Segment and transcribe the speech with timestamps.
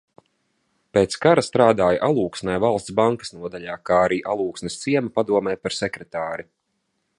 [0.97, 6.51] Pēc kara strādāja Alūksnē Valsts bankas nodaļā, arī Alūksnes ciema padomē par sekretāri.